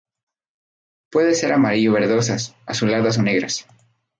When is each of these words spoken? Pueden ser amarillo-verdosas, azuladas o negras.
Pueden 1.11 1.35
ser 1.35 1.53
amarillo-verdosas, 1.53 2.55
azuladas 2.65 3.19
o 3.19 3.21
negras. 3.21 3.67